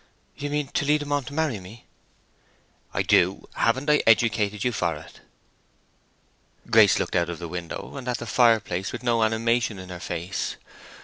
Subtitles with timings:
[0.35, 1.85] "You mean, to lead him on to marry me?"
[2.91, 3.47] "I do.
[3.53, 5.19] Haven't I educated you for it?"
[6.71, 9.99] Grace looked out of the window and at the fireplace with no animation in her
[9.99, 10.55] face.